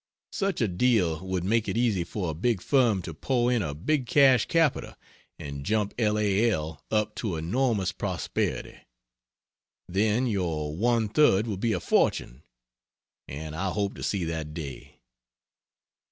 [0.31, 3.75] Such a deal would make it easy for a big firm to pour in a
[3.75, 4.95] big cash capital
[5.37, 6.17] and jump L.
[6.17, 6.49] A.
[6.49, 6.83] L.
[6.89, 8.79] up to enormous prosperity.
[9.87, 12.41] Then your one third would be a fortune
[13.27, 15.01] and I hope to see that day!